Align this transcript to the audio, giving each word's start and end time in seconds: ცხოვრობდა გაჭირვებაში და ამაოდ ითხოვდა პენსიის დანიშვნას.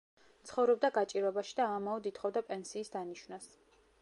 ცხოვრობდა 0.51 0.89
გაჭირვებაში 0.95 1.55
და 1.61 1.69
ამაოდ 1.75 2.11
ითხოვდა 2.13 2.47
პენსიის 2.51 2.95
დანიშვნას. 2.97 3.51